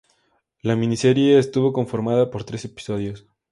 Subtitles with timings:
[0.63, 3.27] La miniserie estuvo conformada por tres episodios.